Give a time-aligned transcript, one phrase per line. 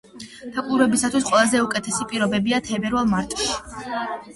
[0.55, 3.55] დაკვირვებისათვის ყველაზე უკეთესი პირობებია თებერვალ-მარტში.